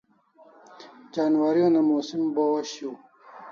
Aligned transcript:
Janwari 1.13 1.59
una 1.67 1.81
mosim 1.89 2.23
bo 2.33 2.43
osh 2.59 2.73
hiu 2.77 2.91